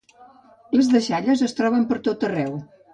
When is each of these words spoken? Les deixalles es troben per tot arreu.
Les 0.79 0.89
deixalles 0.95 1.47
es 1.49 1.57
troben 1.63 1.89
per 1.95 2.03
tot 2.11 2.31
arreu. 2.33 2.63